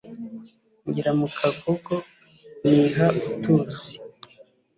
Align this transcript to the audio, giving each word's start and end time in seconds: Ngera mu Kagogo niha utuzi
Ngera 0.87 1.11
mu 1.19 1.27
Kagogo 1.37 1.93
niha 2.69 3.07
utuzi 3.29 3.91